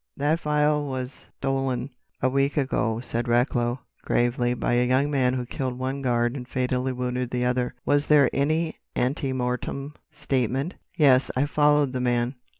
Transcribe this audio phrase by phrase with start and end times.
[0.17, 1.91] "That vial was stolen
[2.23, 6.47] a week ago," said Recklow gravely, "by a young man who killed one guard and
[6.47, 11.29] fatally wounded the other." "Was there any ante mortem statement?" "Yes.
[11.35, 12.33] I've followed the man.